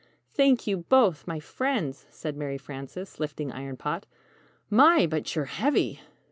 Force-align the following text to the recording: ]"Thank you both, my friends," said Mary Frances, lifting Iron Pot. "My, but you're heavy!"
]"Thank 0.33 0.65
you 0.65 0.77
both, 0.77 1.27
my 1.27 1.39
friends," 1.39 2.07
said 2.09 2.35
Mary 2.35 2.57
Frances, 2.57 3.19
lifting 3.19 3.51
Iron 3.51 3.77
Pot. 3.77 4.07
"My, 4.67 5.05
but 5.05 5.35
you're 5.35 5.45
heavy!" 5.45 5.99